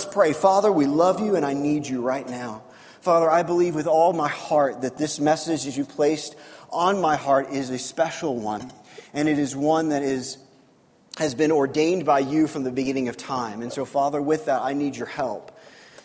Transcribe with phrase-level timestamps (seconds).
[0.00, 0.32] Let's pray.
[0.32, 2.62] Father, we love you and I need you right now.
[3.02, 6.36] Father, I believe with all my heart that this message that you placed
[6.70, 8.72] on my heart is a special one,
[9.12, 10.38] and it is one that is,
[11.18, 13.60] has been ordained by you from the beginning of time.
[13.60, 15.54] And so, Father, with that, I need your help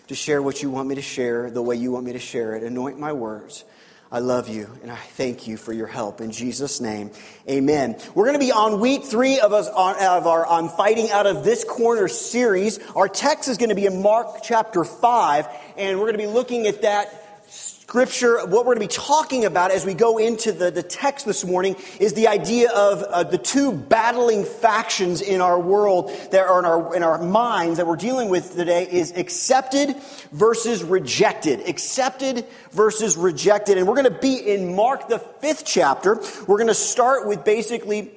[0.09, 2.54] to share what you want me to share the way you want me to share
[2.54, 2.64] it.
[2.64, 3.64] Anoint my words.
[4.16, 6.21] I love you and I thank you for your help.
[6.21, 7.11] In Jesus' name,
[7.50, 7.98] amen.
[8.13, 11.43] We're going to be on week three of, us, of our on Fighting Out of
[11.43, 12.80] This Corner series.
[12.95, 16.27] Our text is going to be in Mark chapter 5, and we're going to be
[16.27, 17.24] looking at that
[17.88, 21.23] scripture, what we're going to be talking about as we go into the, the text
[21.23, 26.48] this morning is the idea of uh, the two battling factions in our world that
[26.48, 29.95] are in our, in our minds that we're dealing with today is accepted
[30.31, 31.70] versus rejected.
[31.70, 33.77] Accepted versus rejected.
[33.77, 36.16] And we're going to be in Mark, the fifth chapter.
[36.47, 38.11] We're going to start with basically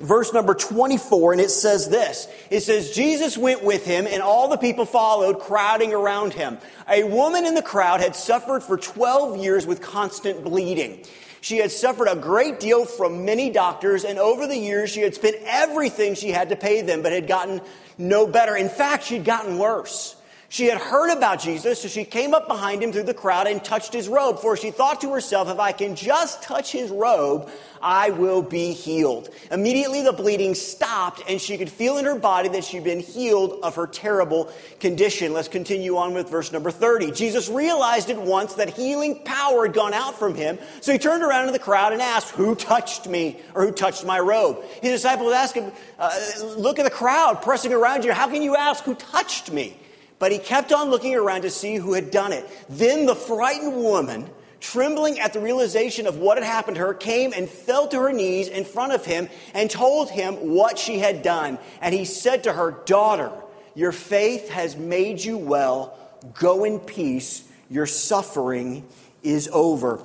[0.00, 2.28] verse number 24, and it says this.
[2.50, 6.58] It says, Jesus went with him, and all the people followed, crowding around him.
[6.88, 11.04] A woman in the crowd had suffered for 12 years with constant bleeding.
[11.40, 15.14] She had suffered a great deal from many doctors, and over the years she had
[15.14, 17.60] spent everything she had to pay them, but had gotten
[17.96, 18.56] no better.
[18.56, 20.16] In fact, she'd gotten worse.
[20.50, 23.62] She had heard about Jesus, so she came up behind him through the crowd and
[23.62, 27.50] touched his robe, for she thought to herself, if I can just touch his robe,
[27.82, 29.28] I will be healed.
[29.50, 33.60] Immediately the bleeding stopped, and she could feel in her body that she'd been healed
[33.62, 35.34] of her terrible condition.
[35.34, 37.12] Let's continue on with verse number 30.
[37.12, 41.22] Jesus realized at once that healing power had gone out from him, so he turned
[41.22, 44.64] around to the crowd and asked, Who touched me, or who touched my robe?
[44.80, 46.18] His disciples asked him, uh,
[46.56, 48.14] Look at the crowd pressing around you.
[48.14, 49.76] How can you ask who touched me?
[50.18, 52.48] But he kept on looking around to see who had done it.
[52.68, 54.28] Then the frightened woman,
[54.60, 58.12] trembling at the realization of what had happened to her, came and fell to her
[58.12, 61.58] knees in front of him and told him what she had done.
[61.80, 63.30] And he said to her, Daughter,
[63.74, 65.96] your faith has made you well.
[66.34, 67.44] Go in peace.
[67.70, 68.84] Your suffering
[69.22, 70.02] is over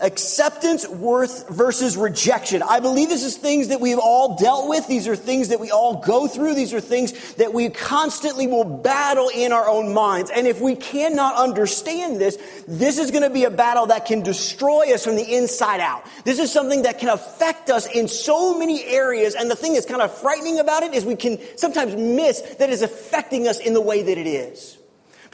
[0.00, 2.62] acceptance worth versus rejection.
[2.62, 4.86] I believe this is things that we've all dealt with.
[4.86, 6.54] These are things that we all go through.
[6.54, 10.30] These are things that we constantly will battle in our own minds.
[10.30, 14.22] And if we cannot understand this, this is going to be a battle that can
[14.22, 16.04] destroy us from the inside out.
[16.24, 19.34] This is something that can affect us in so many areas.
[19.34, 22.70] And the thing that's kind of frightening about it is we can sometimes miss that
[22.70, 24.78] it's affecting us in the way that it is.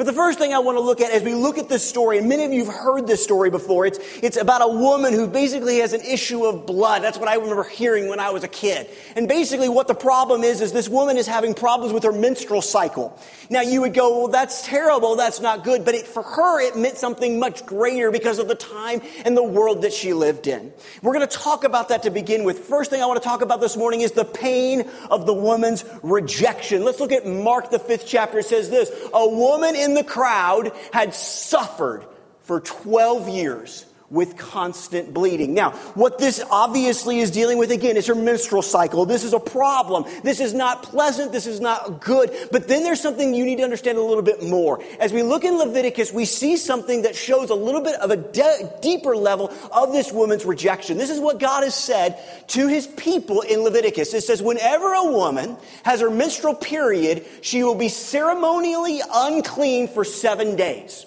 [0.00, 2.16] But the first thing I want to look at as we look at this story,
[2.16, 5.28] and many of you have heard this story before, it's, it's about a woman who
[5.28, 7.02] basically has an issue of blood.
[7.02, 8.88] That's what I remember hearing when I was a kid.
[9.14, 12.62] And basically what the problem is, is this woman is having problems with her menstrual
[12.62, 13.20] cycle.
[13.50, 15.84] Now you would go, well, that's terrible, that's not good.
[15.84, 19.44] But it, for her, it meant something much greater because of the time and the
[19.44, 20.72] world that she lived in.
[21.02, 22.60] We're going to talk about that to begin with.
[22.60, 25.84] First thing I want to talk about this morning is the pain of the woman's
[26.02, 26.84] rejection.
[26.86, 28.38] Let's look at Mark, the fifth chapter.
[28.38, 32.04] It says this, a woman in in the crowd had suffered
[32.42, 35.54] for 12 years with constant bleeding.
[35.54, 39.06] Now, what this obviously is dealing with again is her menstrual cycle.
[39.06, 40.04] This is a problem.
[40.24, 41.30] This is not pleasant.
[41.30, 42.36] This is not good.
[42.50, 44.82] But then there's something you need to understand a little bit more.
[44.98, 48.16] As we look in Leviticus, we see something that shows a little bit of a
[48.16, 50.98] de- deeper level of this woman's rejection.
[50.98, 52.18] This is what God has said
[52.48, 54.12] to his people in Leviticus.
[54.12, 60.04] It says, whenever a woman has her menstrual period, she will be ceremonially unclean for
[60.04, 61.06] seven days.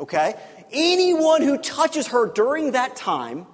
[0.00, 0.34] Okay?
[0.72, 3.46] Anyone who touches her during that time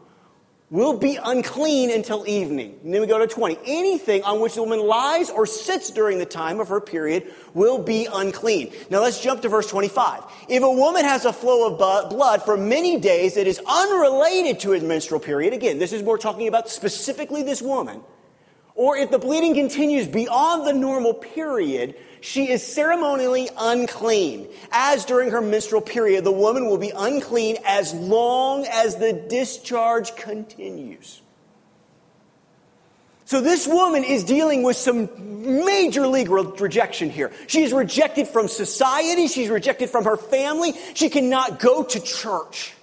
[0.69, 2.77] will be unclean until evening.
[2.82, 3.56] And then we go to 20.
[3.66, 7.78] Anything on which the woman lies or sits during the time of her period will
[7.78, 8.72] be unclean.
[8.91, 10.25] Now let's jump to verse 25.
[10.49, 11.78] If a woman has a flow of
[12.10, 16.19] blood for many days that is unrelated to his menstrual period, again, this is more
[16.19, 18.00] talking about specifically this woman,
[18.76, 24.47] or if the bleeding continues beyond the normal period, she is ceremonially unclean.
[24.70, 30.14] As during her menstrual period, the woman will be unclean as long as the discharge
[30.14, 31.22] continues.
[33.25, 37.32] So this woman is dealing with some major legal rejection here.
[37.48, 39.26] She is rejected from society.
[39.26, 40.75] She's rejected from her family.
[40.94, 42.75] She cannot go to church.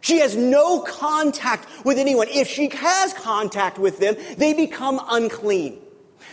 [0.00, 2.28] She has no contact with anyone.
[2.28, 5.78] If she has contact with them, they become unclean.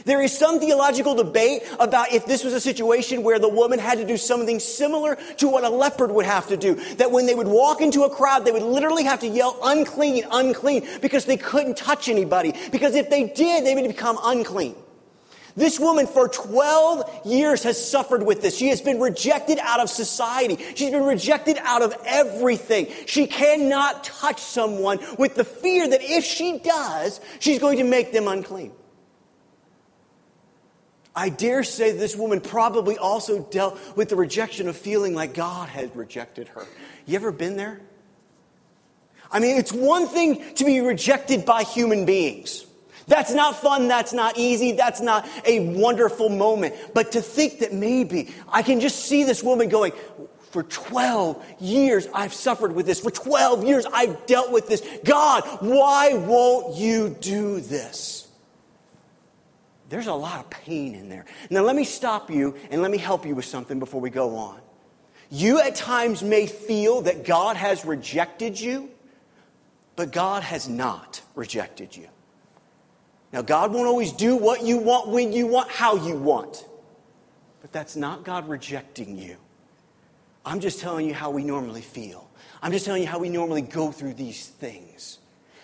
[0.05, 3.97] There is some theological debate about if this was a situation where the woman had
[3.97, 6.75] to do something similar to what a leopard would have to do.
[6.95, 10.23] That when they would walk into a crowd, they would literally have to yell, unclean,
[10.31, 12.53] unclean, because they couldn't touch anybody.
[12.71, 14.75] Because if they did, they would become unclean.
[15.57, 18.55] This woman for 12 years has suffered with this.
[18.55, 20.63] She has been rejected out of society.
[20.75, 22.87] She's been rejected out of everything.
[23.07, 28.11] She cannot touch someone with the fear that if she does, she's going to make
[28.13, 28.71] them unclean.
[31.15, 35.69] I dare say this woman probably also dealt with the rejection of feeling like God
[35.69, 36.67] had rejected her.
[37.07, 37.81] You ever been there?
[39.31, 42.66] I mean, it's one thing to be rejected by human beings.
[43.07, 43.87] That's not fun.
[43.87, 44.73] That's not easy.
[44.73, 46.75] That's not a wonderful moment.
[46.93, 49.93] But to think that maybe I can just see this woman going,
[50.51, 52.99] for 12 years I've suffered with this.
[52.99, 54.85] For 12 years I've dealt with this.
[55.05, 58.27] God, why won't you do this?
[59.89, 61.25] There's a lot of pain in there.
[61.49, 64.35] Now, let me stop you and let me help you with something before we go
[64.35, 64.59] on.
[65.29, 68.89] You at times may feel that God has rejected you,
[69.95, 72.07] but God has not rejected you.
[73.33, 76.65] Now, God won't always do what you want, when you want, how you want.
[77.61, 79.37] But that's not God rejecting you.
[80.45, 82.29] I'm just telling you how we normally feel.
[82.61, 85.19] I'm just telling you how we normally go through these things.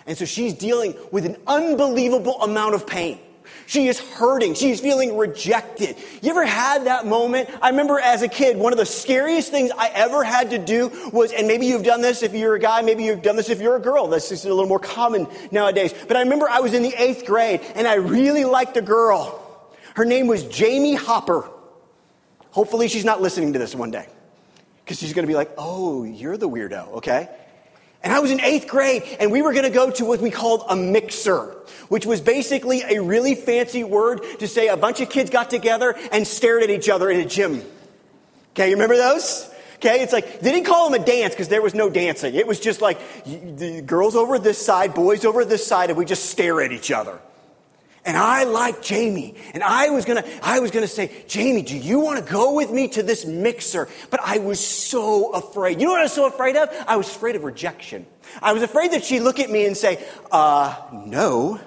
[0.06, 3.20] And so she's dealing with an unbelievable amount of pain.
[3.66, 4.54] She is hurting.
[4.54, 5.98] She's feeling rejected.
[6.22, 7.50] You ever had that moment?
[7.62, 10.92] I remember as a kid, one of the scariest things I ever had to do
[11.12, 13.62] was, and maybe you've done this if you're a guy, maybe you've done this if
[13.62, 14.08] you're a girl.
[14.08, 15.94] This is a little more common nowadays.
[16.08, 19.40] But I remember I was in the eighth grade and I really liked a girl.
[19.96, 21.50] Her name was Jamie Hopper.
[22.52, 24.08] Hopefully she's not listening to this one day.
[24.84, 27.30] Because she's going to be like, oh, you're the weirdo, okay?
[28.04, 30.30] And I was in eighth grade, and we were going to go to what we
[30.30, 31.56] called a mixer,
[31.88, 35.96] which was basically a really fancy word to say a bunch of kids got together
[36.12, 37.64] and stared at each other in a gym.
[38.52, 39.50] Okay, you remember those?
[39.76, 42.36] Okay, it's like, they didn't call them a dance because there was no dancing.
[42.36, 46.06] It was just like the girls over this side, boys over this side, and we
[46.06, 47.20] just stare at each other.
[48.06, 49.36] And I liked Jamie.
[49.54, 52.70] And I was gonna, I was gonna say, Jamie, do you want to go with
[52.70, 53.88] me to this mixer?
[54.10, 55.80] But I was so afraid.
[55.80, 56.70] You know what I was so afraid of?
[56.88, 58.06] I was afraid of rejection.
[58.42, 61.60] I was afraid that she'd look at me and say, uh, no.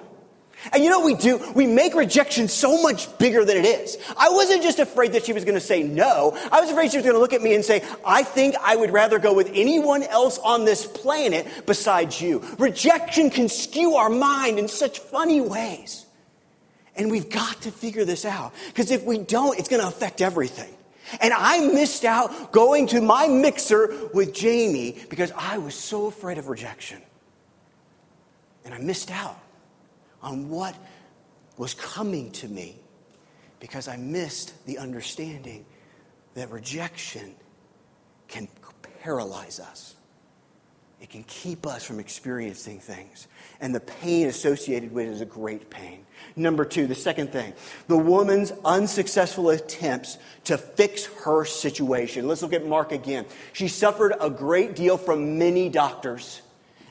[0.73, 1.37] And you know what we do?
[1.53, 3.97] We make rejection so much bigger than it is.
[4.17, 6.37] I wasn't just afraid that she was going to say no.
[6.51, 8.75] I was afraid she was going to look at me and say, I think I
[8.75, 12.43] would rather go with anyone else on this planet besides you.
[12.57, 16.06] Rejection can skew our mind in such funny ways.
[16.97, 18.53] And we've got to figure this out.
[18.67, 20.73] Because if we don't, it's going to affect everything.
[21.21, 26.37] And I missed out going to my mixer with Jamie because I was so afraid
[26.37, 27.01] of rejection.
[28.65, 29.39] And I missed out
[30.21, 30.75] on what
[31.57, 32.77] was coming to me
[33.59, 35.65] because I missed the understanding
[36.33, 37.35] that rejection
[38.27, 38.47] can
[39.01, 39.96] paralyze us.
[40.99, 43.27] It can keep us from experiencing things.
[43.59, 46.05] And the pain associated with it is a great pain.
[46.35, 47.53] Number two, the second thing,
[47.87, 52.27] the woman's unsuccessful attempts to fix her situation.
[52.27, 53.25] Let's look at Mark again.
[53.53, 56.41] She suffered a great deal from many doctors.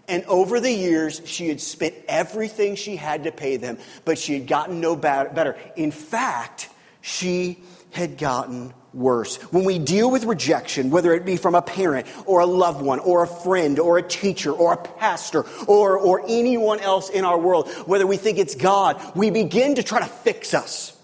[0.08, 4.35] And over the years, she had spent everything she had to pay them, but she
[4.35, 5.56] had gotten no better.
[5.75, 6.69] In fact,
[7.00, 7.58] she
[7.91, 9.37] had gotten worse.
[9.52, 12.98] When we deal with rejection, whether it be from a parent or a loved one
[13.00, 17.38] or a friend or a teacher or a pastor or, or anyone else in our
[17.38, 20.94] world, whether we think it's God, we begin to try to fix us.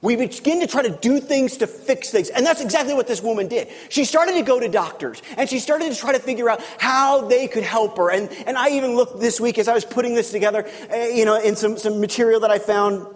[0.00, 2.28] We begin to try to do things to fix things.
[2.28, 3.68] And that's exactly what this woman did.
[3.88, 7.22] She started to go to doctors and she started to try to figure out how
[7.22, 8.10] they could help her.
[8.10, 11.24] And, and I even looked this week as I was putting this together, uh, you
[11.24, 13.06] know, in some, some material that I found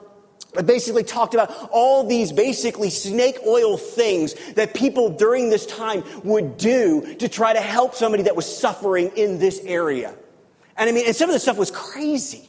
[0.56, 6.04] I basically talked about all these basically snake oil things that people during this time
[6.24, 10.14] would do to try to help somebody that was suffering in this area.
[10.76, 12.48] And I mean, and some of the stuff was crazy.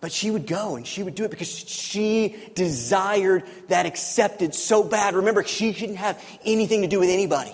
[0.00, 4.84] But she would go and she would do it because she desired that acceptance so
[4.84, 5.14] bad.
[5.14, 7.52] Remember, she didn't have anything to do with anybody.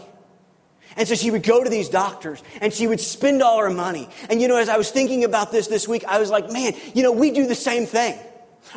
[0.96, 4.08] And so she would go to these doctors and she would spend all her money.
[4.28, 6.74] And you know, as I was thinking about this this week, I was like, man,
[6.94, 8.18] you know, we do the same thing.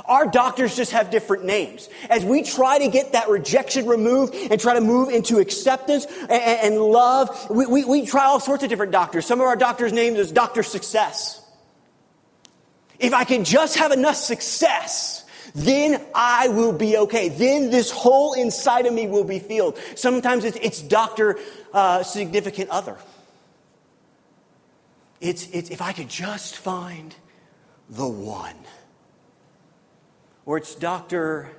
[0.05, 1.89] Our doctors just have different names.
[2.09, 6.31] As we try to get that rejection removed and try to move into acceptance and,
[6.31, 9.25] and love, we, we, we, try all sorts of different doctors.
[9.25, 10.63] Some of our doctors' names is Dr.
[10.63, 11.43] Success.
[12.99, 17.29] If I can just have enough success, then I will be okay.
[17.29, 19.77] Then this hole inside of me will be filled.
[19.95, 21.39] Sometimes it's, it's Dr.
[21.73, 22.97] Uh, significant Other.
[25.19, 27.15] It's, it's if I could just find
[27.89, 28.55] the one
[30.47, 31.51] or it's Dr.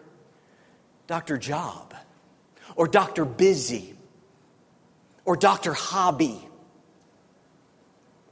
[1.07, 1.37] Dr.
[1.37, 1.95] Job,
[2.75, 3.27] or Dr.
[3.27, 3.95] Busy,
[5.27, 5.75] or Dr.
[5.75, 6.41] Hobby,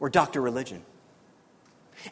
[0.01, 0.41] or Dr.
[0.41, 0.83] Religion.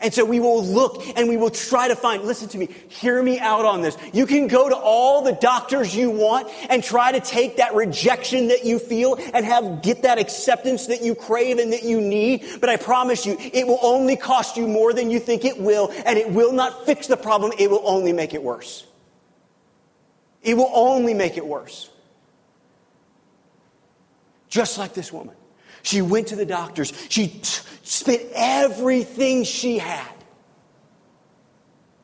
[0.00, 3.22] And so we will look and we will try to find, listen to me, hear
[3.22, 3.96] me out on this.
[4.12, 8.48] You can go to all the doctors you want and try to take that rejection
[8.48, 12.44] that you feel and have, get that acceptance that you crave and that you need.
[12.60, 15.92] But I promise you, it will only cost you more than you think it will
[16.04, 17.52] and it will not fix the problem.
[17.58, 18.86] It will only make it worse.
[20.42, 21.90] It will only make it worse.
[24.48, 25.34] Just like this woman.
[25.84, 26.92] She went to the doctors.
[27.10, 30.14] She spent everything she had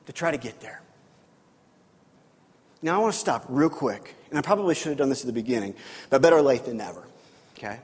[0.05, 0.83] to try to get there.
[2.83, 5.27] Now, I want to stop real quick, and I probably should have done this at
[5.27, 5.75] the beginning,
[6.11, 7.03] but better late than never,
[7.57, 7.81] okay?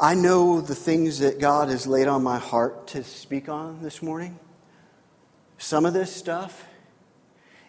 [0.00, 4.02] I know the things that God has laid on my heart to speak on this
[4.02, 4.38] morning.
[5.58, 6.66] Some of this stuff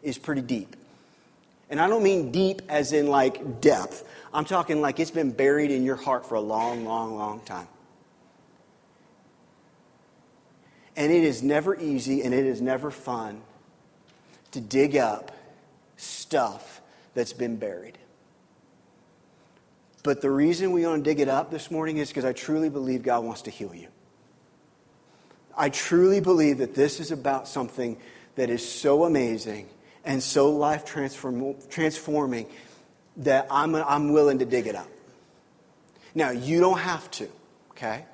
[0.02, 0.76] is pretty deep.
[1.70, 4.08] And I don't mean deep as in like depth.
[4.34, 7.68] I'm talking like it's been buried in your heart for a long, long, long time.
[10.96, 13.42] And it is never easy and it is never fun
[14.52, 15.32] to dig up
[15.96, 16.82] stuff
[17.14, 17.98] that's been buried.
[20.04, 22.70] But the reason we want to dig it up this morning is because I truly
[22.70, 23.88] believe God wants to heal you.
[25.56, 27.98] I truly believe that this is about something
[28.36, 29.68] that is so amazing
[30.06, 32.48] and so life transform, transforming
[33.18, 34.88] that I'm, I'm willing to dig it up.
[36.16, 37.28] Now, you don't have to,
[37.72, 38.06] okay?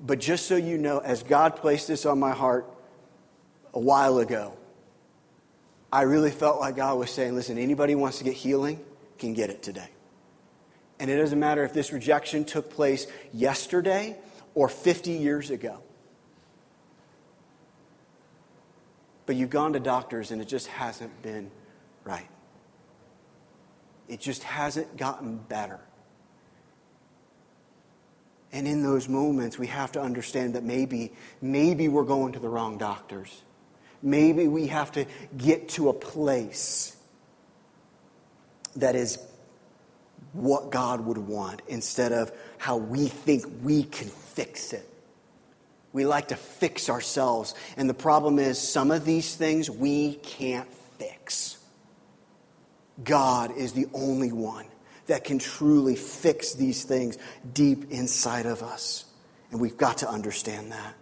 [0.00, 2.66] But just so you know, as God placed this on my heart
[3.74, 4.56] a while ago,
[5.92, 8.80] I really felt like God was saying, listen, anybody wants to get healing
[9.18, 9.88] can get it today.
[10.98, 14.16] And it doesn't matter if this rejection took place yesterday
[14.54, 15.78] or 50 years ago.
[19.26, 21.50] But you've gone to doctors and it just hasn't been
[22.04, 22.28] right.
[24.08, 25.80] It just hasn't gotten better.
[28.52, 32.48] And in those moments, we have to understand that maybe, maybe we're going to the
[32.48, 33.42] wrong doctors.
[34.02, 35.04] Maybe we have to
[35.36, 36.96] get to a place
[38.76, 39.18] that is
[40.32, 44.88] what God would want instead of how we think we can fix it.
[45.96, 47.54] We like to fix ourselves.
[47.78, 51.56] And the problem is, some of these things we can't fix.
[53.02, 54.66] God is the only one
[55.06, 57.16] that can truly fix these things
[57.50, 59.06] deep inside of us.
[59.50, 60.94] And we've got to understand that.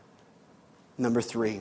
[0.96, 1.60] Number three,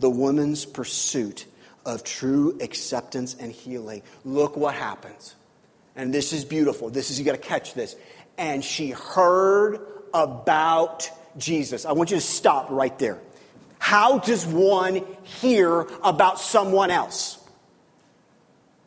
[0.00, 1.46] the woman's pursuit
[1.86, 4.02] of true acceptance and healing.
[4.24, 5.36] Look what happens.
[5.94, 6.90] And this is beautiful.
[6.90, 7.94] This is, you got to catch this.
[8.36, 9.78] And she heard
[10.12, 11.84] about Jesus.
[11.84, 13.20] I want you to stop right there.
[13.78, 17.38] How does one hear about someone else?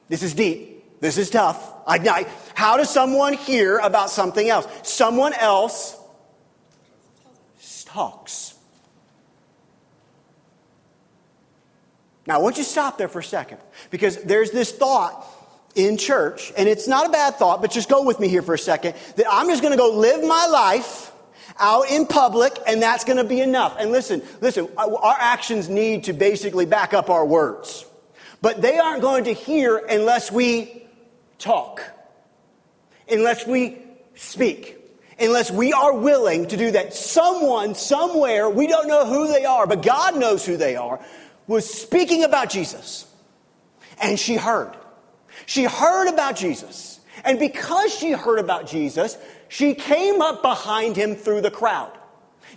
[0.08, 1.02] This is deep.
[1.02, 1.74] This is tough.
[1.86, 4.68] I, I, how does someone hear about something else?
[4.84, 5.98] Someone else
[7.96, 8.54] talks.
[12.28, 13.60] Now, I want you to stop there for a second
[13.90, 15.26] because there's this thought
[15.76, 18.54] in church, and it's not a bad thought, but just go with me here for
[18.54, 21.12] a second, that I'm just going to go live my life
[21.60, 23.76] out in public and that's going to be enough.
[23.80, 27.86] And listen, listen, our actions need to basically back up our words.
[28.42, 30.86] But they aren't going to hear unless we
[31.40, 31.82] talk,
[33.10, 33.78] unless we
[34.16, 34.78] speak,
[35.20, 36.94] unless we are willing to do that.
[36.94, 41.00] Someone, somewhere, we don't know who they are, but God knows who they are,
[41.48, 43.08] was speaking about Jesus.
[44.02, 44.76] And she heard.
[45.46, 47.00] She heard about Jesus.
[47.24, 51.92] And because she heard about Jesus, she came up behind him through the crowd.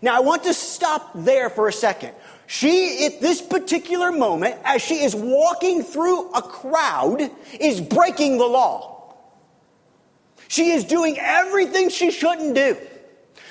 [0.01, 2.13] Now, I want to stop there for a second.
[2.47, 7.31] She, at this particular moment, as she is walking through a crowd,
[7.61, 9.15] is breaking the law.
[10.49, 12.77] She is doing everything she shouldn't do.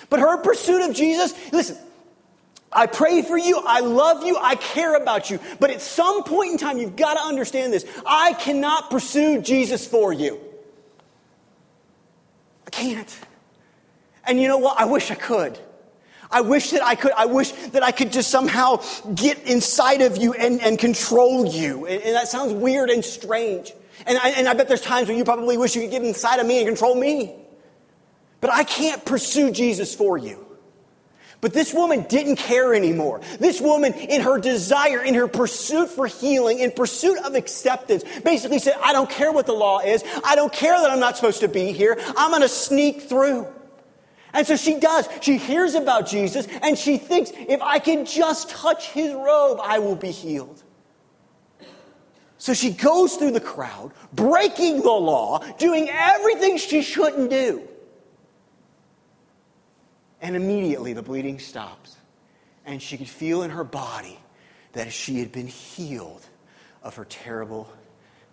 [0.10, 1.78] But her pursuit of Jesus, listen,
[2.72, 3.62] I pray for you.
[3.66, 4.38] I love you.
[4.40, 5.40] I care about you.
[5.60, 7.86] But at some point in time, you've got to understand this.
[8.06, 10.40] I cannot pursue Jesus for you.
[12.66, 13.20] I can't.
[14.28, 14.80] And you know what?
[14.80, 15.58] I wish I could.
[16.30, 18.84] I wish that I could, I wish that I could just somehow
[19.16, 21.86] get inside of you and, and control you.
[21.86, 23.74] And, and that sounds weird and strange.
[24.06, 26.40] And I, and I bet there's times when you probably wish you could get inside
[26.40, 27.34] of me and control me.
[28.42, 30.44] But I can't pursue Jesus for you.
[31.40, 33.22] But this woman didn't care anymore.
[33.40, 38.58] This woman, in her desire, in her pursuit for healing, in pursuit of acceptance, basically
[38.58, 40.04] said, I don't care what the law is.
[40.24, 41.96] I don't care that I'm not supposed to be here.
[42.18, 43.48] I'm going to sneak through.
[44.34, 45.08] And so she does.
[45.22, 49.80] She hears about Jesus and she thinks, if I can just touch his robe, I
[49.80, 50.64] will be healed.
[52.38, 57.68] So she goes through the crowd, breaking the law, doing everything she shouldn't do.
[60.22, 61.96] And immediately the bleeding stops.
[62.66, 64.20] And she could feel in her body
[64.74, 66.26] that she had been healed
[66.84, 67.68] of her terrible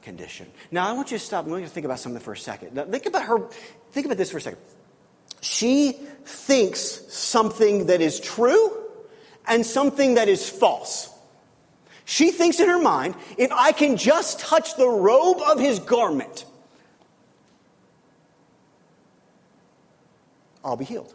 [0.02, 0.50] condition.
[0.70, 1.46] Now, I want you to stop.
[1.46, 2.74] To think about something for a second.
[2.74, 3.48] Now, think about her.
[3.92, 4.60] Think about this for a second.
[5.44, 5.92] She
[6.24, 6.80] thinks
[7.12, 8.72] something that is true
[9.46, 11.10] and something that is false.
[12.06, 16.46] She thinks in her mind, if I can just touch the robe of his garment,
[20.64, 21.12] I'll be healed.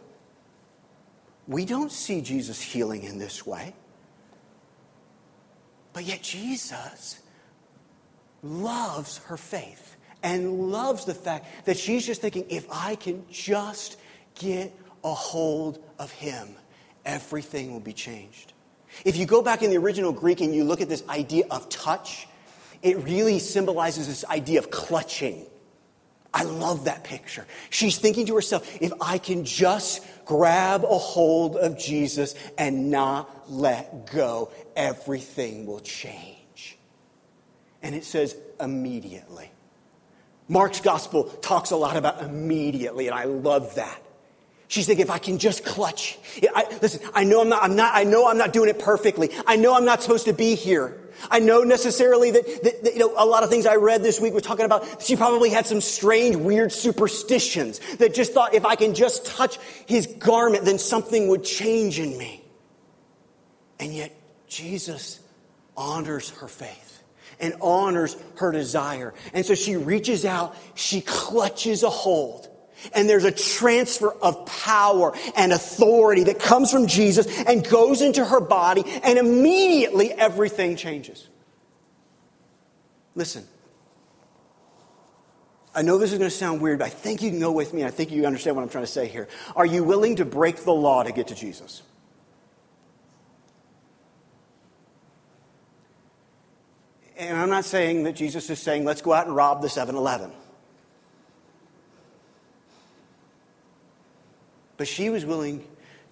[1.48, 3.74] We don't see Jesus healing in this way.
[5.92, 7.18] But yet, Jesus
[8.44, 13.96] loves her faith and loves the fact that she's just thinking, if I can just
[14.40, 16.48] get a hold of him,
[17.04, 18.52] everything will be changed.
[19.04, 21.68] If you go back in the original Greek and you look at this idea of
[21.68, 22.26] touch,
[22.82, 25.46] it really symbolizes this idea of clutching.
[26.32, 27.46] I love that picture.
[27.70, 33.50] She's thinking to herself, if I can just grab a hold of Jesus and not
[33.50, 36.78] let go, everything will change.
[37.82, 39.50] And it says immediately.
[40.48, 44.02] Mark's gospel talks a lot about immediately, and I love that.
[44.70, 46.16] She's thinking, if I can just clutch.
[46.54, 49.32] I, listen, I know I'm not, I'm not, I know I'm not doing it perfectly.
[49.44, 50.96] I know I'm not supposed to be here.
[51.28, 54.20] I know necessarily that, that, that, you know, a lot of things I read this
[54.20, 58.64] week were talking about she probably had some strange, weird superstitions that just thought if
[58.64, 62.44] I can just touch his garment, then something would change in me.
[63.80, 65.18] And yet, Jesus
[65.76, 67.02] honors her faith
[67.40, 69.14] and honors her desire.
[69.34, 72.46] And so she reaches out, she clutches a hold
[72.94, 78.24] and there's a transfer of power and authority that comes from Jesus and goes into
[78.24, 81.28] her body, and immediately everything changes.
[83.14, 83.44] Listen,
[85.74, 87.72] I know this is going to sound weird, but I think you can go with
[87.72, 87.84] me.
[87.84, 89.28] I think you understand what I'm trying to say here.
[89.54, 91.82] Are you willing to break the law to get to Jesus?
[97.16, 99.94] And I'm not saying that Jesus is saying, let's go out and rob the 7
[99.94, 100.32] Eleven.
[104.80, 105.62] But she was willing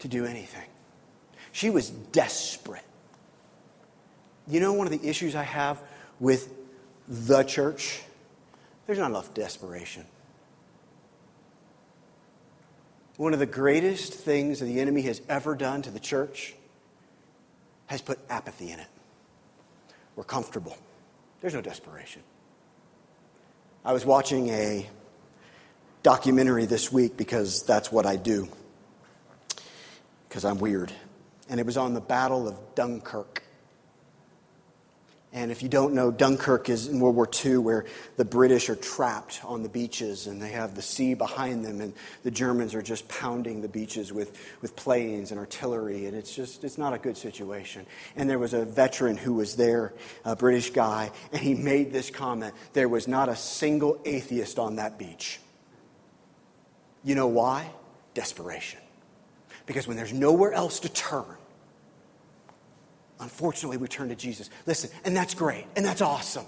[0.01, 0.69] to do anything.
[1.53, 2.85] She was desperate.
[4.47, 5.81] You know, one of the issues I have
[6.21, 6.53] with
[7.09, 8.03] the church?
[8.85, 10.05] There's not enough desperation.
[13.17, 16.54] One of the greatest things that the enemy has ever done to the church
[17.87, 18.89] has put apathy in it.
[20.15, 20.76] We're comfortable.
[21.41, 22.21] There's no desperation.
[23.83, 24.87] I was watching a
[26.02, 28.47] documentary this week because that's what I do
[30.28, 30.93] because I'm weird.
[31.49, 33.43] And it was on the Battle of Dunkirk.
[35.30, 37.84] And if you don't know, Dunkirk is in World War II where
[38.17, 41.93] the British are trapped on the beaches and they have the sea behind them, and
[42.23, 46.64] the Germans are just pounding the beaches with, with planes and artillery, and it's just,
[46.64, 47.84] it's not a good situation.
[48.17, 49.93] And there was a veteran who was there,
[50.25, 54.76] a British guy, and he made this comment there was not a single atheist on
[54.76, 55.41] that beach.
[57.04, 57.71] You know why?
[58.14, 58.80] Desperation.
[59.69, 61.26] Because when there's nowhere else to turn,
[63.21, 64.49] unfortunately, we turn to Jesus.
[64.67, 66.47] Listen, and that's great, and that's awesome.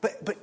[0.00, 0.36] But, but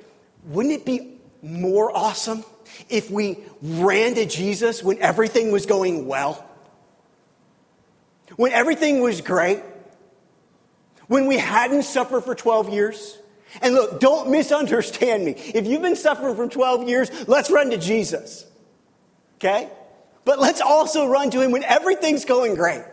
[0.44, 2.44] wouldn't it be more awesome
[2.90, 6.46] if we ran to Jesus when everything was going well?
[8.36, 9.62] When everything was great?
[11.08, 13.18] When we hadn't suffered for 12 years?
[13.62, 15.32] And look, don't misunderstand me.
[15.32, 18.46] If you've been suffering for 12 years, let's run to Jesus.
[19.36, 19.70] Okay?
[20.26, 22.84] But let's also run to Him when everything's going great.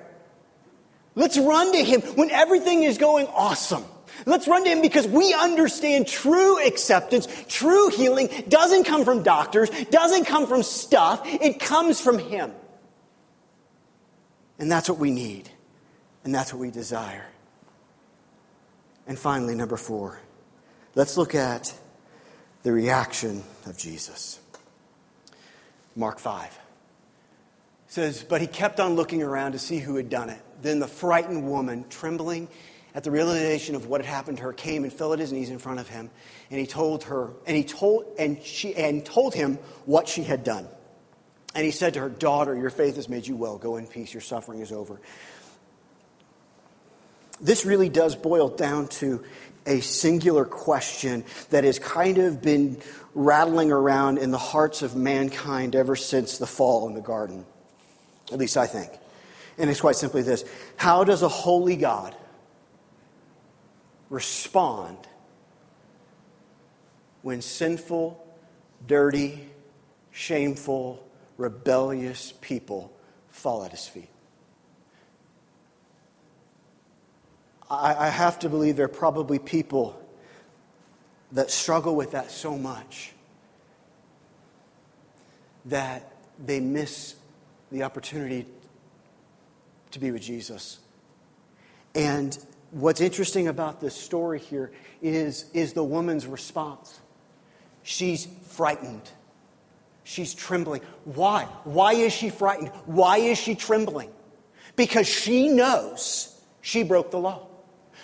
[1.15, 3.85] Let's run to Him when everything is going awesome.
[4.27, 9.71] Let's run to Him because we understand true acceptance, true healing doesn't come from doctors,
[9.91, 12.53] doesn't come from stuff, it comes from Him.
[14.59, 15.49] And that's what we need,
[16.25, 17.27] and that's what we desire.
[19.07, 20.21] And finally, number four,
[20.95, 21.73] let's look at
[22.63, 24.39] the reaction of Jesus.
[25.97, 26.59] Mark 5
[27.91, 30.41] says, But he kept on looking around to see who had done it.
[30.63, 32.49] Then the frightened woman, trembling
[32.95, 35.51] at the realization of what had happened to her, came and fell at his knees
[35.51, 36.09] in front of him.
[36.51, 40.45] And he told her, and he told, and she, and told him what she had
[40.45, 40.67] done.
[41.55, 43.59] And he said to her, Daughter, your faith has made you well.
[43.59, 44.15] Go in peace.
[44.15, 45.01] Your suffering is over.
[47.41, 49.25] This really does boil down to
[49.67, 52.81] a singular question that has kind of been
[53.15, 57.45] rattling around in the hearts of mankind ever since the fall in the garden.
[58.33, 58.93] At least I think.
[59.59, 60.45] And it's quite simply this
[60.77, 62.15] How does a holy God
[64.09, 64.97] respond
[67.23, 68.27] when sinful,
[68.87, 69.49] dirty,
[70.11, 72.93] shameful, rebellious people
[73.29, 74.09] fall at his feet?
[77.71, 80.01] I, I have to believe there are probably people
[81.33, 83.13] that struggle with that so much
[85.67, 86.11] that
[86.45, 87.15] they miss
[87.71, 88.47] the opportunity
[89.93, 90.79] to be with Jesus.
[91.95, 92.37] And
[92.71, 97.01] what's interesting about this story here is, is the woman's response.
[97.83, 99.09] She's frightened.
[100.05, 100.83] She's trembling.
[101.05, 101.45] Why?
[101.65, 102.71] Why is she frightened?
[102.87, 104.11] Why is she trembling?
[104.77, 107.47] Because she knows she broke the law.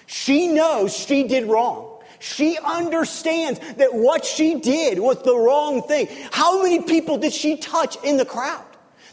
[0.07, 2.01] She knows she did wrong.
[2.19, 6.09] She understands that what she did was the wrong thing.
[6.31, 8.65] How many people did she touch in the crowd?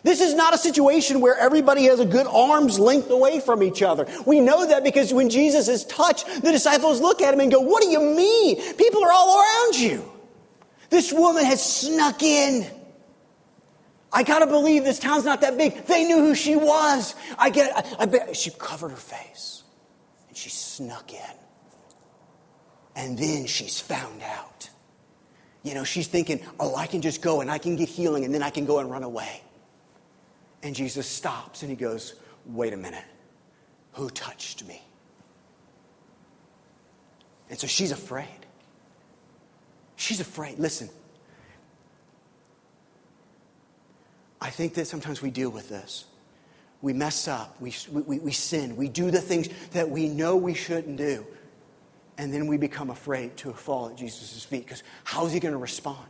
[0.04, 3.82] This is not a situation where everybody has a good arm's length away from each
[3.82, 4.06] other.
[4.26, 7.62] We know that because when Jesus is touched, the disciples look at him and go,
[7.62, 8.76] What do you mean?
[8.76, 10.04] People are all around you.
[10.90, 12.70] This woman has snuck in.
[14.12, 15.86] I gotta believe this town's not that big.
[15.86, 17.16] They knew who she was.
[17.40, 19.64] I get I, I bet she covered her face
[20.28, 21.38] and she snuck in.
[22.96, 24.70] And then she's found out.
[25.64, 28.34] You know, she's thinking, oh, I can just go and I can get healing and
[28.34, 29.42] then I can go and run away.
[30.64, 33.04] And Jesus stops and he goes, Wait a minute.
[33.94, 34.82] Who touched me?
[37.50, 38.28] And so she's afraid.
[39.96, 40.58] She's afraid.
[40.58, 40.90] Listen,
[44.42, 46.06] I think that sometimes we deal with this.
[46.82, 50.54] We mess up, we, we, we sin, we do the things that we know we
[50.54, 51.26] shouldn't do.
[52.18, 55.58] And then we become afraid to fall at Jesus' feet because how's he going to
[55.58, 56.10] respond?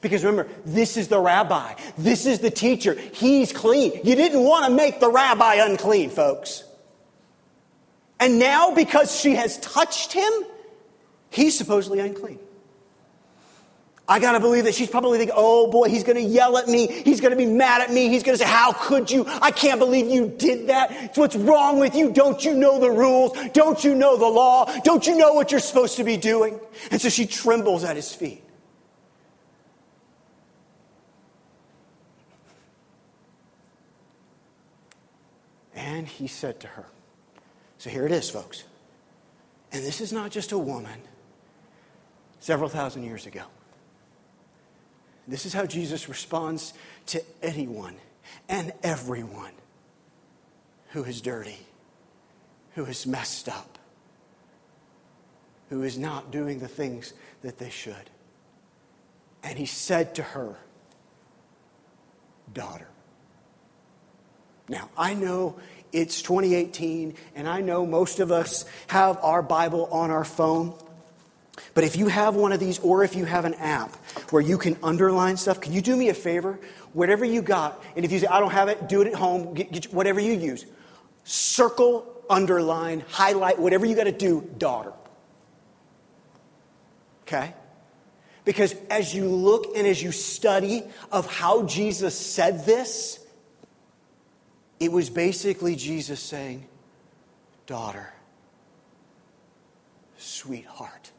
[0.00, 1.74] Because remember, this is the rabbi.
[1.98, 2.94] This is the teacher.
[2.94, 3.92] He's clean.
[4.04, 6.64] You didn't want to make the rabbi unclean, folks.
[8.18, 10.32] And now, because she has touched him,
[11.30, 12.38] he's supposedly unclean.
[14.08, 16.68] I got to believe that she's probably thinking, oh boy, he's going to yell at
[16.68, 16.86] me.
[16.86, 18.08] He's going to be mad at me.
[18.08, 19.24] He's going to say, how could you?
[19.26, 20.90] I can't believe you did that.
[20.90, 22.12] It's what's wrong with you?
[22.12, 23.36] Don't you know the rules?
[23.52, 24.66] Don't you know the law?
[24.82, 26.60] Don't you know what you're supposed to be doing?
[26.90, 28.42] And so she trembles at his feet.
[35.92, 36.86] And he said to her,
[37.76, 38.64] So here it is, folks.
[39.72, 40.98] And this is not just a woman
[42.40, 43.42] several thousand years ago.
[45.28, 46.72] This is how Jesus responds
[47.06, 47.96] to anyone
[48.48, 49.52] and everyone
[50.92, 51.58] who is dirty,
[52.74, 53.78] who is messed up,
[55.68, 58.08] who is not doing the things that they should.
[59.42, 60.56] And he said to her,
[62.54, 62.88] Daughter.
[64.68, 65.56] Now, I know
[65.92, 70.74] it's 2018, and I know most of us have our Bible on our phone.
[71.74, 73.94] But if you have one of these, or if you have an app
[74.30, 76.58] where you can underline stuff, can you do me a favor?
[76.92, 79.54] Whatever you got, and if you say, I don't have it, do it at home,
[79.54, 80.64] get, get whatever you use.
[81.24, 84.92] Circle, underline, highlight, whatever you got to do, daughter.
[87.22, 87.54] Okay?
[88.44, 93.21] Because as you look and as you study of how Jesus said this,
[94.82, 96.66] it was basically Jesus saying,
[97.66, 98.12] Daughter,
[100.18, 101.12] sweetheart.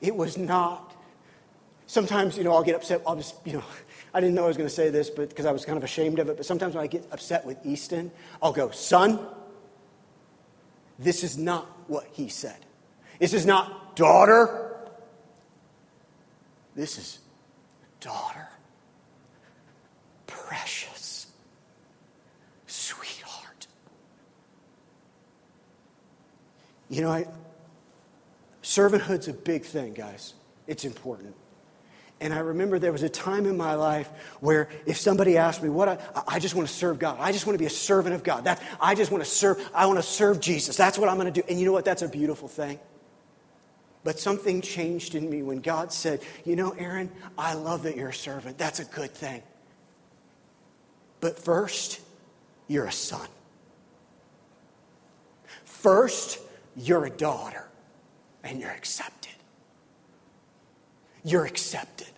[0.00, 0.96] It was not.
[1.86, 3.00] Sometimes, you know, I'll get upset.
[3.06, 3.62] I'll just, you know,
[4.12, 5.84] I didn't know I was going to say this, but because I was kind of
[5.84, 6.36] ashamed of it.
[6.36, 8.10] But sometimes when I get upset with Easton,
[8.42, 9.24] I'll go, "Son,
[10.98, 12.58] this is not what he said.
[13.20, 14.74] This is not daughter.
[16.74, 17.20] This is
[18.04, 18.48] daughter,
[20.26, 21.26] precious,
[22.66, 23.66] sweetheart.
[26.90, 27.26] You know, I,
[28.62, 30.34] servanthood's a big thing, guys.
[30.66, 31.34] It's important.
[32.20, 35.70] And I remember there was a time in my life where if somebody asked me,
[35.70, 37.16] what I, I just want to serve God.
[37.20, 38.44] I just want to be a servant of God.
[38.44, 40.76] That, I just want to serve, I want to serve Jesus.
[40.76, 41.46] That's what I'm going to do.
[41.48, 41.86] And you know what?
[41.86, 42.78] That's a beautiful thing.
[44.04, 48.10] But something changed in me when God said, You know, Aaron, I love that you're
[48.10, 48.58] a servant.
[48.58, 49.42] That's a good thing.
[51.20, 52.00] But first,
[52.68, 53.26] you're a son.
[55.64, 56.38] First,
[56.76, 57.66] you're a daughter,
[58.42, 59.32] and you're accepted.
[61.24, 62.08] You're accepted.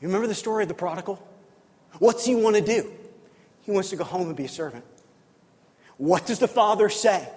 [0.00, 1.20] You remember the story of the prodigal?
[1.98, 2.92] What's he want to do?
[3.62, 4.84] He wants to go home and be a servant.
[5.96, 7.28] What does the father say?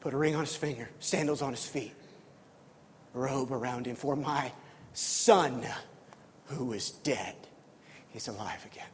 [0.00, 1.92] Put a ring on his finger, sandals on his feet
[3.12, 4.52] robe around him, for my
[4.92, 5.64] son
[6.46, 7.34] who is dead
[8.14, 8.86] is alive again.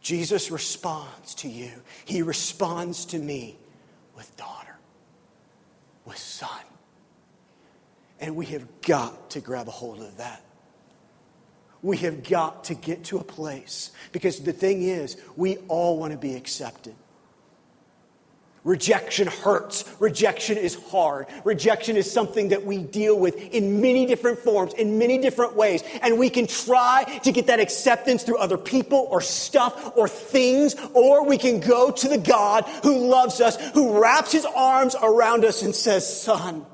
[0.00, 1.70] Jesus responds to you.
[2.04, 3.56] He responds to me
[4.16, 4.76] with daughter,
[6.04, 6.48] with son.
[8.18, 10.44] And we have got to grab a hold of that.
[11.82, 16.12] We have got to get to a place because the thing is, we all want
[16.12, 16.94] to be accepted.
[18.62, 19.90] Rejection hurts.
[20.00, 21.26] Rejection is hard.
[21.44, 25.82] Rejection is something that we deal with in many different forms, in many different ways.
[26.02, 30.76] And we can try to get that acceptance through other people or stuff or things,
[30.92, 35.46] or we can go to the God who loves us, who wraps his arms around
[35.46, 36.66] us and says, Son,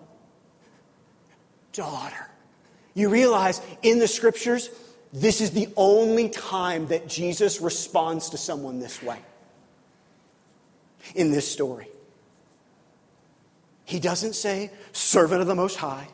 [1.73, 2.31] daughter.
[2.95, 4.71] You realize in the scriptures,
[5.13, 9.19] this is the only time that Jesus responds to someone this way
[11.15, 11.89] in this story.
[13.85, 16.09] He doesn't say, servant of the Most High.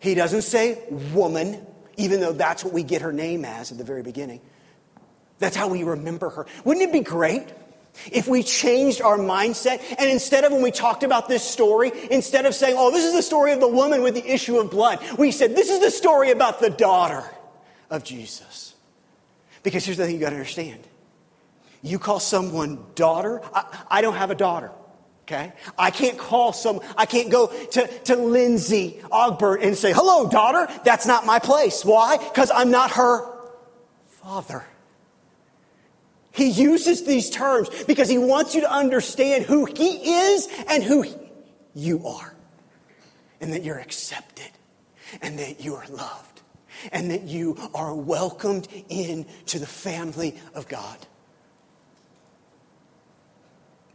[0.00, 0.82] He doesn't say,
[1.14, 1.64] woman,
[1.96, 4.40] even though that's what we get her name as at the very beginning.
[5.38, 6.46] That's how we remember her.
[6.64, 7.46] Wouldn't it be great
[8.10, 12.44] if we changed our mindset and instead of when we talked about this story, instead
[12.44, 14.98] of saying, oh, this is the story of the woman with the issue of blood,
[15.18, 17.24] we said, this is the story about the daughter
[17.88, 18.74] of Jesus.
[19.62, 20.80] Because here's the thing you got to understand
[21.86, 23.40] you call someone daughter.
[23.54, 24.70] I, I, don't have a daughter.
[25.22, 25.52] Okay?
[25.78, 30.72] I can't call some, I can't go to, to Lindsay Ogbert and say, hello, daughter.
[30.84, 31.84] That's not my place.
[31.84, 32.16] Why?
[32.16, 33.26] Because I'm not her
[34.22, 34.64] father.
[36.32, 41.06] He uses these terms because he wants you to understand who he is and who
[41.74, 42.34] you are.
[43.40, 44.50] And that you're accepted
[45.22, 46.42] and that you are loved
[46.92, 50.98] and that you are welcomed into the family of God.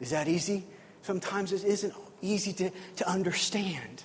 [0.01, 0.65] Is that easy?
[1.03, 4.03] Sometimes it isn't easy to, to understand.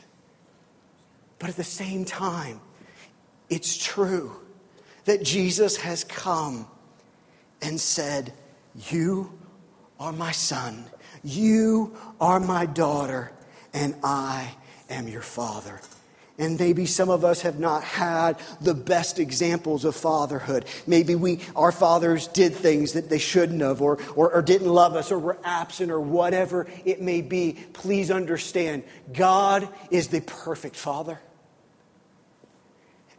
[1.39, 2.61] But at the same time,
[3.49, 4.33] it's true
[5.07, 6.67] that Jesus has come
[7.63, 8.33] and said,
[8.91, 9.33] You
[9.99, 10.85] are my son,
[11.25, 13.33] you are my daughter,
[13.73, 14.55] and I
[14.91, 15.81] am your father.
[16.39, 20.67] And maybe some of us have not had the best examples of fatherhood.
[20.87, 24.97] Maybe we, our fathers did things that they shouldn't have, or, or, or, didn't love
[24.97, 27.57] us, or were absent, or whatever it may be.
[27.73, 31.19] Please understand God is the perfect father.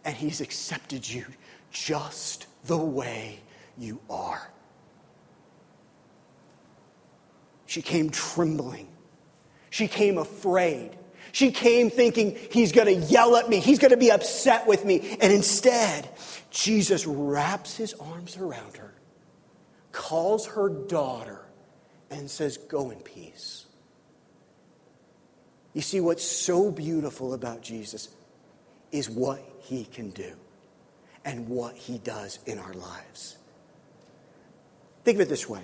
[0.05, 1.25] And He's accepted you
[1.71, 3.39] just the way
[3.79, 4.51] you are.
[7.65, 8.87] She came trembling,
[9.71, 10.91] she came afraid.
[11.37, 14.83] She came thinking he's going to yell at me, he's going to be upset with
[14.83, 15.17] me.
[15.21, 16.09] And instead,
[16.49, 18.91] Jesus wraps his arms around her,
[19.91, 21.45] calls her daughter,
[22.09, 23.67] and says, Go in peace.
[25.75, 28.09] You see, what's so beautiful about Jesus
[28.91, 30.33] is what he can do
[31.23, 33.37] and what he does in our lives.
[35.03, 35.61] Think of it this way.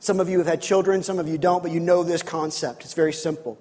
[0.00, 2.82] Some of you have had children, some of you don't, but you know this concept.
[2.82, 3.56] It's very simple.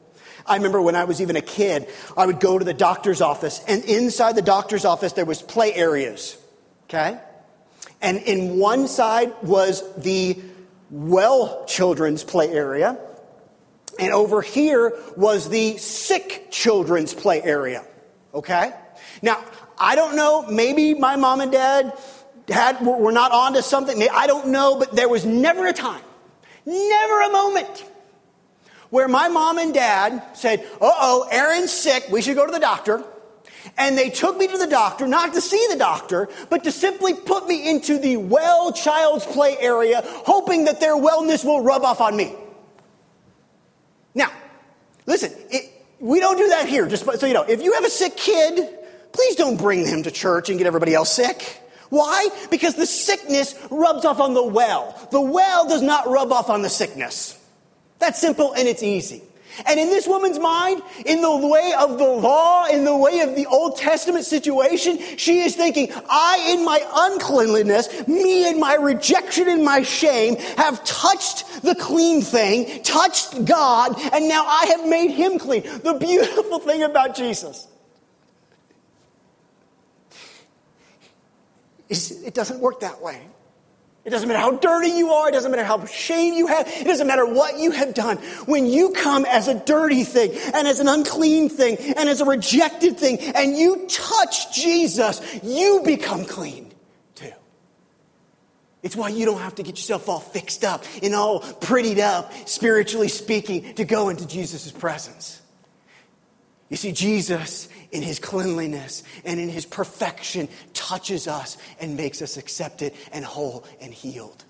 [0.48, 3.62] I remember when I was even a kid, I would go to the doctor's office,
[3.68, 6.38] and inside the doctor's office, there was play areas.
[6.86, 7.20] Okay?
[8.02, 10.40] And in one side was the
[10.90, 12.98] well children's play area,
[14.00, 17.84] and over here was the sick children's play area.
[18.34, 18.72] Okay?
[19.22, 19.44] Now,
[19.78, 21.98] I don't know, maybe my mom and dad
[22.48, 24.08] had, were not onto something.
[24.12, 26.04] I don't know, but there was never a time,
[26.66, 27.86] never a moment
[28.90, 32.60] where my mom and dad said, uh oh, Aaron's sick, we should go to the
[32.60, 33.04] doctor.
[33.78, 37.14] And they took me to the doctor, not to see the doctor, but to simply
[37.14, 42.00] put me into the well child's play area, hoping that their wellness will rub off
[42.00, 42.34] on me.
[44.16, 44.32] Now,
[45.06, 47.44] listen, it, we don't do that here, just so you know.
[47.44, 48.70] If you have a sick kid,
[49.12, 51.62] please don't bring him to church and get everybody else sick.
[51.90, 52.30] Why?
[52.50, 55.08] Because the sickness rubs off on the well.
[55.12, 57.37] The well does not rub off on the sickness.
[58.00, 59.24] That's simple and it's easy.
[59.66, 63.36] And in this woman's mind, in the way of the law, in the way of
[63.36, 69.50] the Old Testament situation, she is thinking, I in my uncleanliness, me in my rejection
[69.50, 75.12] and my shame, have touched the clean thing, touched God, and now I have made
[75.12, 75.64] him clean.
[75.64, 77.68] The beautiful thing about Jesus
[81.90, 83.22] is it doesn't work that way.
[84.08, 85.28] It doesn't matter how dirty you are.
[85.28, 86.66] It doesn't matter how shame you have.
[86.66, 88.16] It doesn't matter what you have done.
[88.46, 92.26] When you come as a dirty thing and as an unclean thing and as a
[92.26, 96.72] rejected thing and you touch Jesus, you become clean
[97.16, 97.34] too.
[98.82, 102.32] It's why you don't have to get yourself all fixed up and all prettied up,
[102.48, 105.42] spiritually speaking, to go into Jesus' presence.
[106.70, 112.38] You see, Jesus in his cleanliness and in his perfection touches us and makes us
[112.38, 114.44] accepted and whole and healed.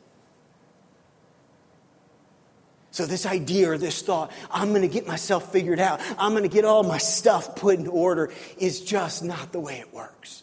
[2.90, 6.42] So, this idea or this thought, I'm going to get myself figured out, I'm going
[6.42, 10.42] to get all my stuff put in order, is just not the way it works.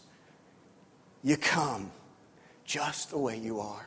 [1.25, 1.91] You come
[2.65, 3.87] just the way you are.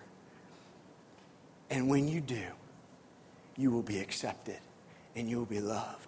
[1.69, 2.43] And when you do,
[3.55, 4.59] you will be accepted
[5.15, 6.06] and you will be loved.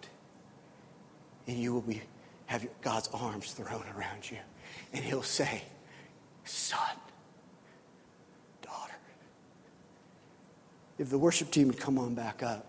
[1.49, 1.99] And you will be,
[2.45, 4.37] have God's arms thrown around you.
[4.93, 5.63] And He'll say,
[6.45, 6.77] Son,
[8.61, 8.93] daughter.
[10.99, 12.67] If the worship team would come on back up,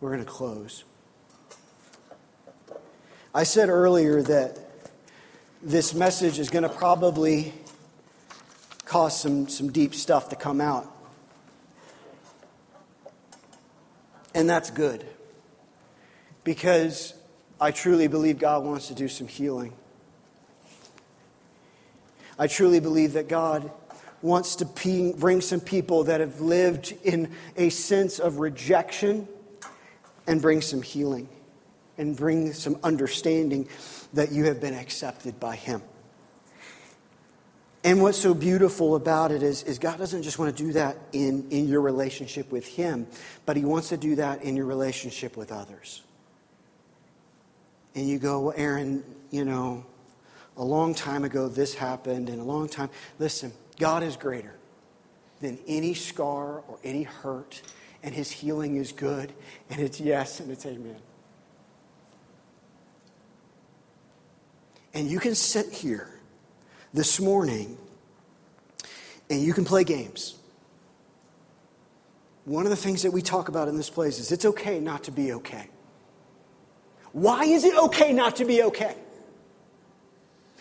[0.00, 0.82] we're going to close.
[3.32, 4.58] I said earlier that
[5.62, 7.54] this message is going to probably
[8.86, 10.92] cause some, some deep stuff to come out.
[14.34, 15.06] And that's good.
[16.42, 17.15] Because
[17.60, 19.72] I truly believe God wants to do some healing.
[22.38, 23.70] I truly believe that God
[24.20, 29.26] wants to bring some people that have lived in a sense of rejection
[30.26, 31.28] and bring some healing
[31.96, 33.68] and bring some understanding
[34.12, 35.82] that you have been accepted by Him.
[37.84, 40.98] And what's so beautiful about it is, is God doesn't just want to do that
[41.12, 43.06] in, in your relationship with Him,
[43.46, 46.02] but He wants to do that in your relationship with others.
[47.96, 49.84] And you go, well, Aaron, you know,
[50.56, 52.90] a long time ago this happened, and a long time.
[53.18, 54.54] Listen, God is greater
[55.40, 57.62] than any scar or any hurt,
[58.02, 59.32] and His healing is good,
[59.70, 61.00] and it's yes and it's amen.
[64.94, 66.08] And you can sit here
[66.94, 67.76] this morning
[69.28, 70.36] and you can play games.
[72.46, 75.04] One of the things that we talk about in this place is it's okay not
[75.04, 75.68] to be okay.
[77.16, 78.94] Why is it okay not to be okay?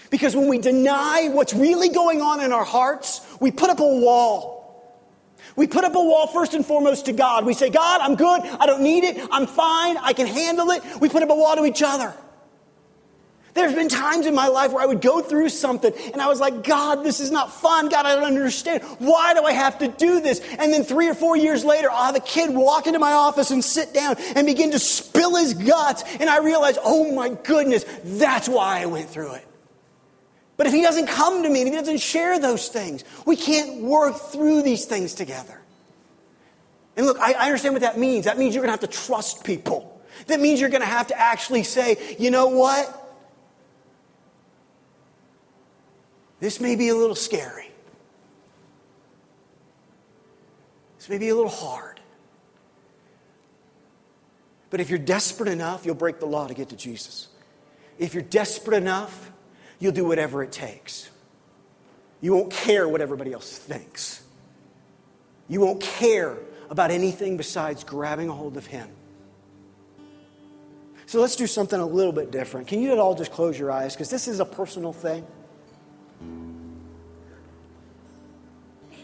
[0.09, 3.83] Because when we deny what's really going on in our hearts, we put up a
[3.83, 5.03] wall.
[5.57, 7.45] We put up a wall first and foremost to God.
[7.45, 8.39] We say, God, I'm good.
[8.39, 9.27] I don't need it.
[9.33, 9.97] I'm fine.
[9.97, 10.81] I can handle it.
[11.01, 12.13] We put up a wall to each other.
[13.55, 16.41] There's been times in my life where I would go through something and I was
[16.41, 17.87] like, God, this is not fun.
[17.87, 18.83] God, I don't understand.
[18.99, 20.41] Why do I have to do this?
[20.59, 23.51] And then three or four years later, I'll have a kid walk into my office
[23.51, 26.03] and sit down and begin to spill his guts.
[26.19, 29.47] And I realize, oh my goodness, that's why I went through it.
[30.57, 33.83] But if he doesn't come to me and he doesn't share those things, we can't
[33.83, 35.61] work through these things together.
[36.97, 38.25] And look, I, I understand what that means.
[38.25, 40.01] That means you're going to have to trust people.
[40.27, 43.03] That means you're going to have to actually say, you know what?
[46.39, 47.71] This may be a little scary.
[50.97, 51.99] This may be a little hard.
[54.69, 57.27] But if you're desperate enough, you'll break the law to get to Jesus.
[57.97, 59.31] If you're desperate enough,
[59.79, 61.09] you'll do whatever it takes.
[62.21, 64.23] You won't care what everybody else thinks.
[65.47, 66.37] You won't care
[66.69, 68.89] about anything besides grabbing a hold of Him.
[71.05, 72.67] So let's do something a little bit different.
[72.67, 73.93] Can you all just close your eyes?
[73.93, 75.25] Because this is a personal thing.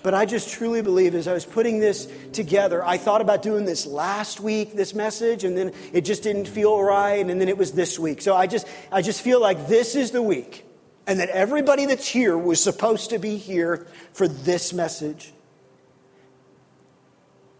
[0.03, 3.65] But I just truly believe as I was putting this together, I thought about doing
[3.65, 7.57] this last week, this message, and then it just didn't feel right, and then it
[7.57, 8.21] was this week.
[8.21, 10.65] So I just, I just feel like this is the week,
[11.05, 15.33] and that everybody that's here was supposed to be here for this message.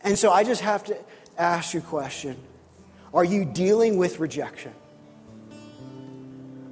[0.04, 0.98] And so I just have to
[1.38, 2.38] ask you a question
[3.14, 4.74] Are you dealing with rejection?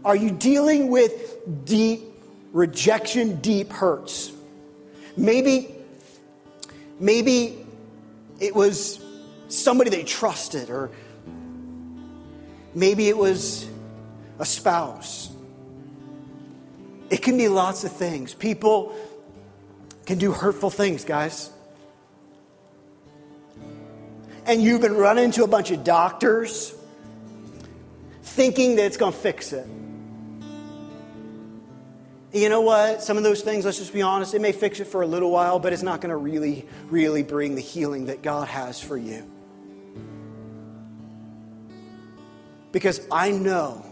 [0.04, 2.02] Are you dealing with deep
[2.54, 4.32] rejection, deep hurts?
[5.20, 5.76] Maybe,
[6.98, 7.66] maybe
[8.40, 9.02] it was
[9.50, 10.92] somebody they trusted, or
[12.74, 13.68] maybe it was
[14.40, 15.30] a spouse.
[17.10, 18.34] It can be lots of things.
[18.34, 18.96] People
[20.06, 21.50] can do hurtful things, guys.
[24.46, 26.74] And you've been running into a bunch of doctors
[28.24, 29.68] thinking that it's going to fix it
[32.32, 33.02] you know what?
[33.02, 35.32] Some of those things, let's just be honest, it may fix it for a little
[35.32, 38.98] while, but it's not going to really, really bring the healing that God has for
[38.98, 39.30] you.
[42.72, 43.84] Because I know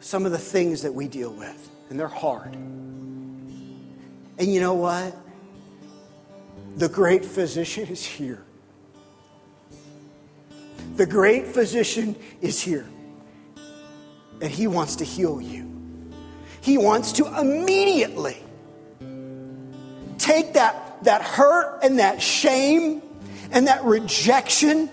[0.00, 2.54] some of the things that we deal with, and they're hard.
[2.54, 5.16] And you know what?
[6.76, 8.44] The great physician is here.
[10.96, 12.86] The great physician is here.
[14.40, 15.67] And he wants to heal you.
[16.60, 18.36] He wants to immediately
[20.18, 23.02] take that, that hurt and that shame
[23.50, 24.90] and that rejection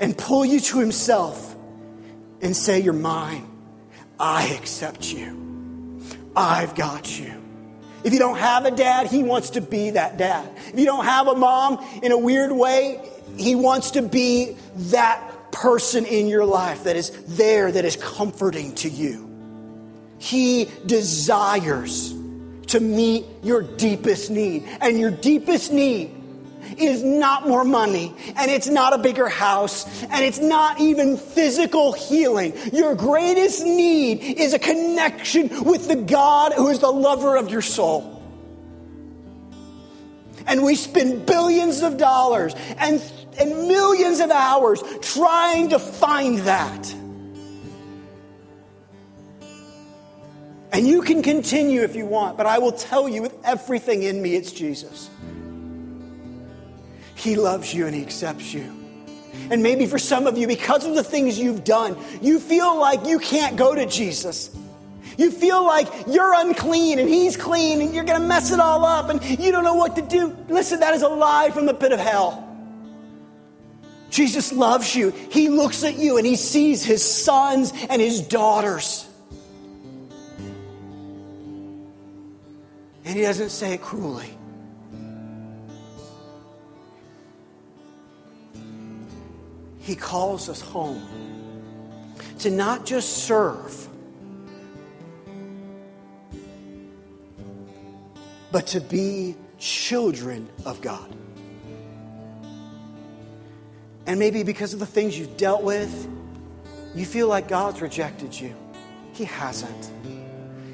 [0.00, 1.54] and pull you to Himself
[2.40, 3.48] and say, You're mine.
[4.18, 6.00] I accept you.
[6.36, 7.42] I've got you.
[8.04, 10.48] If you don't have a dad, he wants to be that dad.
[10.68, 13.00] If you don't have a mom in a weird way,
[13.36, 18.74] he wants to be that person in your life that is there, that is comforting
[18.76, 19.31] to you.
[20.22, 22.14] He desires
[22.68, 24.68] to meet your deepest need.
[24.80, 26.12] And your deepest need
[26.78, 31.92] is not more money, and it's not a bigger house, and it's not even physical
[31.92, 32.54] healing.
[32.72, 37.60] Your greatest need is a connection with the God who is the lover of your
[37.60, 38.22] soul.
[40.46, 43.02] And we spend billions of dollars and,
[43.40, 46.94] and millions of hours trying to find that.
[50.72, 54.20] And you can continue if you want, but I will tell you with everything in
[54.22, 55.10] me, it's Jesus.
[57.14, 58.78] He loves you and He accepts you.
[59.50, 63.06] And maybe for some of you, because of the things you've done, you feel like
[63.06, 64.50] you can't go to Jesus.
[65.18, 68.84] You feel like you're unclean and He's clean and you're going to mess it all
[68.84, 70.34] up and you don't know what to do.
[70.48, 72.48] Listen, that is a lie from the pit of hell.
[74.08, 75.10] Jesus loves you.
[75.10, 79.06] He looks at you and He sees His sons and His daughters.
[83.04, 84.38] And he doesn't say it cruelly.
[89.80, 91.02] He calls us home
[92.38, 93.88] to not just serve,
[98.52, 101.12] but to be children of God.
[104.06, 106.08] And maybe because of the things you've dealt with,
[106.94, 108.54] you feel like God's rejected you.
[109.14, 109.90] He hasn't.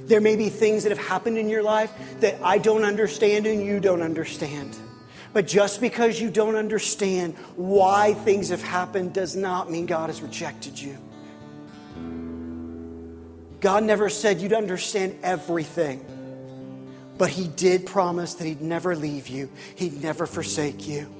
[0.09, 3.65] There may be things that have happened in your life that I don't understand and
[3.65, 4.77] you don't understand.
[5.35, 10.23] But just because you don't understand why things have happened does not mean God has
[10.23, 10.97] rejected you.
[13.61, 16.05] God never said you'd understand everything,
[17.19, 21.13] but He did promise that He'd never leave you, He'd never forsake you,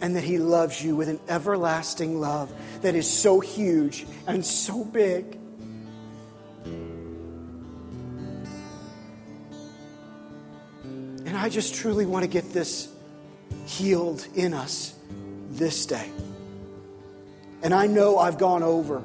[0.00, 4.84] and that He loves you with an everlasting love that is so huge and so
[4.84, 5.37] big
[11.38, 12.88] I just truly want to get this
[13.66, 14.94] healed in us
[15.50, 16.10] this day.
[17.62, 19.02] And I know I've gone over